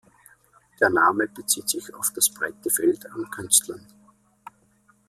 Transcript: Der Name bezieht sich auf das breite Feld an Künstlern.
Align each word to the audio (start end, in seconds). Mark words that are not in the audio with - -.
Der 0.79 0.89
Name 0.89 1.27
bezieht 1.27 1.69
sich 1.69 1.93
auf 1.93 2.11
das 2.15 2.33
breite 2.33 2.71
Feld 2.71 3.05
an 3.05 3.29
Künstlern. 3.29 3.85